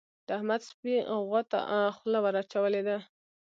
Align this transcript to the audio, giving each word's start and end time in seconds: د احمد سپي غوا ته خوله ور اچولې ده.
د 0.27 0.29
احمد 0.37 0.61
سپي 0.69 0.93
غوا 1.27 1.41
ته 1.51 1.59
خوله 1.95 2.19
ور 2.21 2.35
اچولې 2.41 2.81
ده. 2.87 2.97